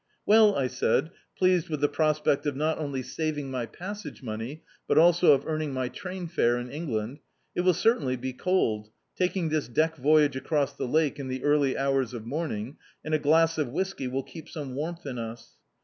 "Well," 0.25 0.55
I 0.55 0.65
said, 0.65 1.11
pleased 1.37 1.69
with 1.69 1.79
the 1.79 1.87
pros 1.87 2.19
pect 2.19 2.47
of 2.47 2.55
not 2.55 2.79
only 2.79 3.03
saving 3.03 3.51
my 3.51 3.67
passage 3.67 4.23
money, 4.23 4.63
but 4.87 4.97
also 4.97 5.33
of 5.33 5.45
earning 5.45 5.73
my 5.75 5.89
train 5.89 6.25
fare 6.25 6.57
in 6.57 6.71
England— 6.71 7.19
"it 7.55 7.63
mil 7.63 7.75
cer 7.75 7.97
tainly 7.99 8.19
be 8.19 8.33
cold, 8.33 8.89
taking 9.15 9.49
this 9.49 9.67
deck 9.67 9.97
voyage 9.97 10.35
across 10.35 10.73
the 10.73 10.87
lake 10.87 11.19
in 11.19 11.27
the 11.27 11.43
early 11.43 11.77
hours 11.77 12.15
of 12.15 12.25
morning, 12.25 12.77
and 13.05 13.13
a 13.13 13.19
glass 13.19 13.59
of 13.59 13.67
whiskey 13.67 14.07
will 14.07 14.23
keep 14.23 14.49
some 14.49 14.73
warmth 14.73 15.05
in 15.05 15.19
us." 15.19 15.57